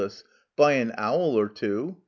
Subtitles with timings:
[0.55, 1.97] By an owl or two!